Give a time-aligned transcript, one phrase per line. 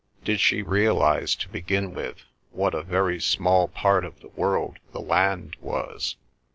[0.23, 4.99] Did she realise, to begin with, what a very small part of the world the
[4.99, 6.15] land was?